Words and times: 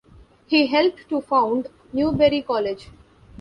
He 0.47 0.65
helped 0.65 1.09
to 1.09 1.21
found 1.21 1.67
Newberry 1.93 2.41
College. 2.41 2.89